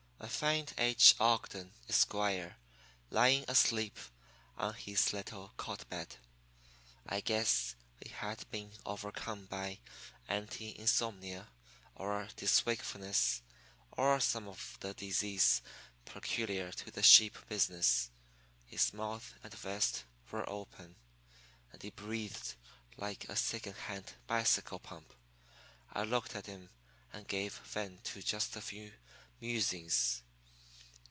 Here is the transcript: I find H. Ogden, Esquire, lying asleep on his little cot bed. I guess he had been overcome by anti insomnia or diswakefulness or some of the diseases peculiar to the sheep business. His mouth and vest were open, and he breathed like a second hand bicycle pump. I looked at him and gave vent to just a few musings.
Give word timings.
I 0.23 0.27
find 0.27 0.71
H. 0.77 1.15
Ogden, 1.19 1.71
Esquire, 1.89 2.55
lying 3.09 3.43
asleep 3.47 3.97
on 4.55 4.75
his 4.75 5.13
little 5.13 5.51
cot 5.57 5.89
bed. 5.89 6.17
I 7.07 7.21
guess 7.21 7.73
he 7.99 8.09
had 8.09 8.45
been 8.51 8.71
overcome 8.85 9.45
by 9.45 9.79
anti 10.27 10.77
insomnia 10.77 11.47
or 11.95 12.27
diswakefulness 12.37 13.41
or 13.97 14.19
some 14.19 14.47
of 14.47 14.77
the 14.81 14.93
diseases 14.93 15.63
peculiar 16.05 16.71
to 16.71 16.91
the 16.91 17.01
sheep 17.01 17.35
business. 17.49 18.11
His 18.67 18.93
mouth 18.93 19.33
and 19.43 19.51
vest 19.55 20.03
were 20.29 20.47
open, 20.47 20.97
and 21.73 21.81
he 21.81 21.89
breathed 21.89 22.53
like 22.95 23.27
a 23.27 23.35
second 23.35 23.73
hand 23.75 24.13
bicycle 24.27 24.79
pump. 24.79 25.15
I 25.91 26.03
looked 26.03 26.35
at 26.35 26.45
him 26.45 26.69
and 27.11 27.27
gave 27.27 27.55
vent 27.57 28.03
to 28.05 28.21
just 28.21 28.55
a 28.55 28.61
few 28.61 28.93
musings. 29.43 30.21